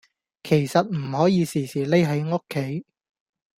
[0.43, 2.83] 其實唔可以時時匿喺屋企